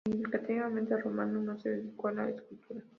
Significativamente, 0.07 0.97
Romano 0.97 1.43
no 1.43 1.59
se 1.59 1.69
dedicó 1.69 2.07
a 2.07 2.13
la 2.13 2.27
escultura. 2.31 2.81